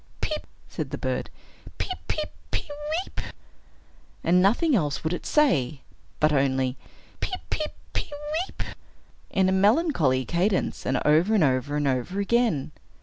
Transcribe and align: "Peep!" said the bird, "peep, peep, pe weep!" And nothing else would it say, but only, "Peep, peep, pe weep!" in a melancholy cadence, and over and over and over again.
"Peep!" 0.19 0.47
said 0.67 0.89
the 0.89 0.97
bird, 0.97 1.29
"peep, 1.77 1.99
peep, 2.07 2.29
pe 2.49 2.63
weep!" 3.05 3.21
And 4.23 4.41
nothing 4.41 4.75
else 4.75 5.03
would 5.03 5.13
it 5.13 5.27
say, 5.27 5.81
but 6.19 6.33
only, 6.33 6.75
"Peep, 7.19 7.39
peep, 7.51 7.69
pe 7.93 8.09
weep!" 8.47 8.63
in 9.29 9.47
a 9.47 9.51
melancholy 9.51 10.25
cadence, 10.25 10.87
and 10.87 10.99
over 11.05 11.35
and 11.35 11.43
over 11.43 11.75
and 11.77 11.87
over 11.87 12.19
again. 12.19 12.71